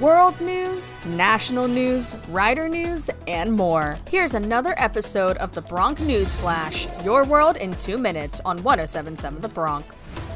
world 0.00 0.40
news, 0.40 0.96
national 1.04 1.68
news, 1.68 2.16
rider 2.30 2.70
news, 2.70 3.10
and 3.28 3.52
more. 3.52 3.98
Here's 4.08 4.32
another 4.32 4.72
episode 4.78 5.36
of 5.36 5.52
the 5.52 5.60
Bronc 5.60 6.00
News 6.00 6.34
Flash, 6.34 6.88
your 7.04 7.24
world 7.24 7.58
in 7.58 7.74
two 7.74 7.98
minutes 7.98 8.40
on 8.46 8.62
1077 8.62 9.42
The 9.42 9.48
Bronc. 9.48 9.84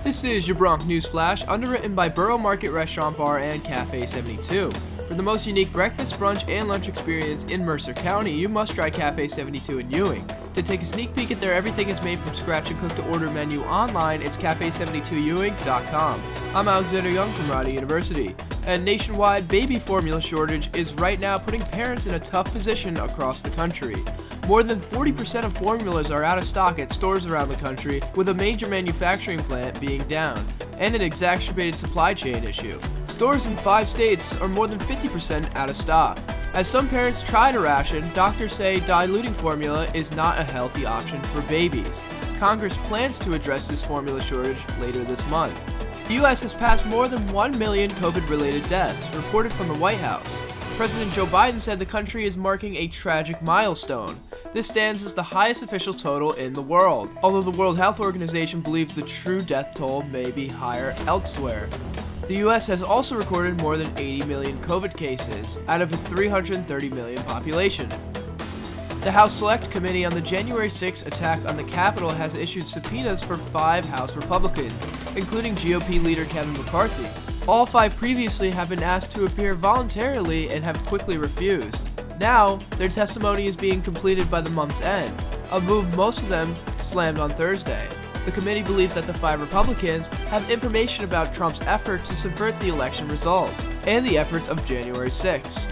This 0.02 0.22
is 0.22 0.46
your 0.46 0.58
Bronc 0.58 0.84
News 0.84 1.06
Flash, 1.06 1.46
underwritten 1.48 1.94
by 1.94 2.10
Borough 2.10 2.36
Market 2.36 2.72
Restaurant 2.72 3.16
Bar 3.16 3.38
and 3.38 3.64
Cafe 3.64 4.04
72. 4.04 4.70
For 5.08 5.14
the 5.14 5.22
most 5.22 5.46
unique 5.46 5.72
breakfast, 5.72 6.18
brunch, 6.18 6.46
and 6.46 6.68
lunch 6.68 6.86
experience 6.86 7.44
in 7.44 7.64
Mercer 7.64 7.94
County, 7.94 8.32
you 8.32 8.50
must 8.50 8.74
try 8.74 8.90
Cafe 8.90 9.28
72 9.28 9.78
in 9.78 9.90
Ewing. 9.90 10.30
To 10.54 10.62
take 10.62 10.82
a 10.82 10.86
sneak 10.86 11.12
peek 11.16 11.32
at 11.32 11.40
their 11.40 11.52
everything 11.52 11.90
is 11.90 12.00
made 12.00 12.20
from 12.20 12.32
scratch 12.32 12.70
and 12.70 12.78
cooked 12.78 12.94
to 12.96 13.08
order 13.08 13.28
menu 13.28 13.62
online, 13.64 14.22
it's 14.22 14.36
cafe72ewing.com. 14.36 16.22
I'm 16.54 16.68
Alexander 16.68 17.10
Junge 17.10 17.32
from 17.32 17.50
Rider 17.50 17.70
University. 17.70 18.36
A 18.66 18.78
nationwide 18.78 19.48
baby 19.48 19.80
formula 19.80 20.20
shortage 20.20 20.70
is 20.76 20.94
right 20.94 21.18
now 21.18 21.36
putting 21.36 21.60
parents 21.60 22.06
in 22.06 22.14
a 22.14 22.20
tough 22.20 22.52
position 22.52 22.96
across 22.98 23.42
the 23.42 23.50
country. 23.50 23.96
More 24.46 24.62
than 24.62 24.78
40% 24.78 25.44
of 25.44 25.56
formulas 25.56 26.12
are 26.12 26.22
out 26.22 26.38
of 26.38 26.44
stock 26.44 26.78
at 26.78 26.92
stores 26.92 27.26
around 27.26 27.48
the 27.48 27.56
country, 27.56 28.00
with 28.14 28.28
a 28.28 28.34
major 28.34 28.68
manufacturing 28.68 29.40
plant 29.40 29.80
being 29.80 30.02
down, 30.04 30.46
and 30.78 30.94
an 30.94 31.02
exacerbated 31.02 31.80
supply 31.80 32.14
chain 32.14 32.44
issue. 32.44 32.78
Stores 33.08 33.46
in 33.46 33.56
five 33.56 33.88
states 33.88 34.34
are 34.40 34.48
more 34.48 34.68
than 34.68 34.78
50% 34.78 35.52
out 35.56 35.68
of 35.68 35.76
stock. 35.76 36.18
As 36.54 36.68
some 36.68 36.88
parents 36.88 37.20
try 37.20 37.50
to 37.50 37.58
ration, 37.58 38.08
doctors 38.14 38.52
say 38.52 38.78
diluting 38.78 39.34
formula 39.34 39.88
is 39.92 40.12
not 40.12 40.38
a 40.38 40.44
healthy 40.44 40.86
option 40.86 41.20
for 41.22 41.40
babies. 41.42 42.00
Congress 42.38 42.76
plans 42.86 43.18
to 43.18 43.34
address 43.34 43.66
this 43.66 43.84
formula 43.84 44.20
shortage 44.20 44.62
later 44.78 45.02
this 45.02 45.26
month. 45.26 45.58
The 46.06 46.14
U.S. 46.14 46.42
has 46.42 46.54
passed 46.54 46.86
more 46.86 47.08
than 47.08 47.26
1 47.32 47.58
million 47.58 47.90
COVID 47.90 48.30
related 48.30 48.64
deaths, 48.68 49.16
reported 49.16 49.52
from 49.52 49.66
the 49.66 49.78
White 49.80 49.98
House. 49.98 50.40
President 50.76 51.12
Joe 51.12 51.26
Biden 51.26 51.60
said 51.60 51.80
the 51.80 51.86
country 51.86 52.24
is 52.24 52.36
marking 52.36 52.76
a 52.76 52.86
tragic 52.86 53.42
milestone. 53.42 54.20
This 54.52 54.68
stands 54.68 55.04
as 55.04 55.12
the 55.12 55.24
highest 55.24 55.64
official 55.64 55.92
total 55.92 56.34
in 56.34 56.52
the 56.52 56.62
world, 56.62 57.10
although 57.24 57.42
the 57.42 57.58
World 57.58 57.78
Health 57.78 57.98
Organization 57.98 58.60
believes 58.60 58.94
the 58.94 59.02
true 59.02 59.42
death 59.42 59.74
toll 59.74 60.02
may 60.02 60.30
be 60.30 60.46
higher 60.46 60.94
elsewhere. 61.08 61.68
The 62.26 62.36
US 62.36 62.66
has 62.68 62.80
also 62.82 63.16
recorded 63.16 63.60
more 63.60 63.76
than 63.76 63.92
80 63.98 64.24
million 64.24 64.58
COVID 64.62 64.96
cases 64.96 65.58
out 65.68 65.82
of 65.82 65.92
a 65.92 65.96
330 65.98 66.88
million 66.90 67.22
population. 67.24 67.86
The 69.02 69.12
House 69.12 69.34
Select 69.34 69.70
Committee 69.70 70.06
on 70.06 70.12
the 70.14 70.22
January 70.22 70.70
6 70.70 71.02
attack 71.02 71.44
on 71.44 71.54
the 71.54 71.64
Capitol 71.64 72.08
has 72.08 72.32
issued 72.32 72.66
subpoenas 72.66 73.22
for 73.22 73.36
five 73.36 73.84
House 73.84 74.16
Republicans, 74.16 74.72
including 75.14 75.54
GOP 75.54 76.02
leader 76.02 76.24
Kevin 76.24 76.54
McCarthy. 76.54 77.06
All 77.46 77.66
five 77.66 77.94
previously 77.96 78.50
have 78.50 78.70
been 78.70 78.82
asked 78.82 79.12
to 79.12 79.26
appear 79.26 79.52
voluntarily 79.52 80.48
and 80.48 80.64
have 80.64 80.82
quickly 80.86 81.18
refused. 81.18 81.90
Now, 82.18 82.56
their 82.78 82.88
testimony 82.88 83.46
is 83.46 83.56
being 83.56 83.82
completed 83.82 84.30
by 84.30 84.40
the 84.40 84.48
month's 84.48 84.80
end, 84.80 85.22
a 85.52 85.60
move 85.60 85.94
most 85.94 86.22
of 86.22 86.30
them 86.30 86.56
slammed 86.78 87.18
on 87.18 87.28
Thursday. 87.28 87.86
The 88.24 88.32
committee 88.32 88.62
believes 88.62 88.94
that 88.94 89.06
the 89.06 89.14
five 89.14 89.40
Republicans 89.40 90.08
have 90.28 90.50
information 90.50 91.04
about 91.04 91.34
Trump's 91.34 91.60
effort 91.62 92.04
to 92.06 92.16
subvert 92.16 92.58
the 92.58 92.68
election 92.68 93.06
results 93.08 93.68
and 93.86 94.04
the 94.04 94.16
efforts 94.16 94.48
of 94.48 94.64
January 94.64 95.10
6. 95.10 95.68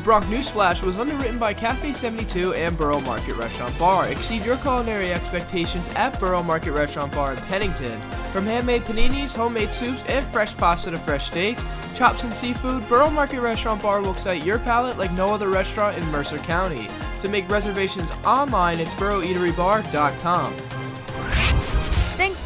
The 0.00 0.04
Bronc 0.04 0.28
News 0.28 0.48
Flash 0.48 0.82
was 0.82 0.96
underwritten 0.96 1.38
by 1.38 1.52
Cafe 1.52 1.92
72 1.92 2.54
and 2.54 2.74
Borough 2.74 3.00
Market 3.00 3.34
Restaurant 3.34 3.76
Bar. 3.78 4.08
Exceed 4.08 4.46
your 4.46 4.56
culinary 4.56 5.12
expectations 5.12 5.88
at 5.90 6.18
Borough 6.18 6.42
Market 6.42 6.72
Restaurant 6.72 7.12
Bar 7.12 7.34
in 7.34 7.38
Pennington. 7.40 8.00
From 8.32 8.46
handmade 8.46 8.82
paninis, 8.84 9.36
homemade 9.36 9.72
soups, 9.72 10.02
and 10.06 10.26
fresh 10.28 10.56
pasta 10.56 10.90
to 10.92 10.98
fresh 10.98 11.26
steaks, 11.26 11.66
chops 11.94 12.24
and 12.24 12.34
seafood, 12.34 12.88
Borough 12.88 13.10
Market 13.10 13.40
Restaurant 13.40 13.82
Bar 13.82 14.00
will 14.00 14.12
excite 14.12 14.42
your 14.42 14.60
palate 14.60 14.96
like 14.96 15.12
no 15.12 15.34
other 15.34 15.50
restaurant 15.50 15.98
in 15.98 16.06
Mercer 16.06 16.38
County. 16.38 16.88
To 17.18 17.28
make 17.28 17.50
reservations 17.50 18.10
online, 18.24 18.80
it's 18.80 18.92
boroughEateryBar.com. 18.92 20.79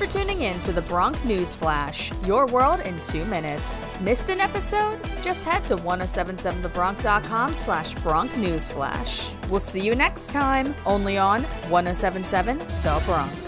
For 0.04 0.18
tuning 0.18 0.42
in 0.42 0.60
to 0.60 0.72
the 0.72 0.82
Bronc 0.82 1.24
News 1.24 1.54
Flash, 1.54 2.12
your 2.26 2.46
world 2.46 2.80
in 2.80 3.00
two 3.00 3.24
minutes. 3.24 3.86
Missed 4.02 4.28
an 4.28 4.38
episode? 4.38 4.98
Just 5.22 5.44
head 5.44 5.64
to 5.64 5.76
1077thebronc.com 5.76 7.54
slash 7.54 7.94
Bronc 7.94 8.36
News 8.36 8.68
Flash. 8.68 9.30
We'll 9.48 9.60
see 9.60 9.80
you 9.80 9.94
next 9.94 10.30
time, 10.30 10.74
only 10.84 11.16
on 11.16 11.44
1077 11.70 12.58
The 12.58 13.02
Bronc. 13.06 13.43